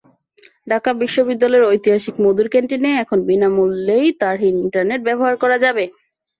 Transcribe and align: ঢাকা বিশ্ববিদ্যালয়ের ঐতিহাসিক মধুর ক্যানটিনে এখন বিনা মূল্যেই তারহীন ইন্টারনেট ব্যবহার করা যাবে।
ঢাকা 0.67 0.89
বিশ্ববিদ্যালয়ের 1.01 1.69
ঐতিহাসিক 1.71 2.15
মধুর 2.23 2.47
ক্যানটিনে 2.49 2.91
এখন 3.03 3.19
বিনা 3.27 3.49
মূল্যেই 3.55 4.07
তারহীন 4.21 4.55
ইন্টারনেট 4.63 5.01
ব্যবহার 5.07 5.35
করা 5.43 5.57
যাবে। 5.65 5.83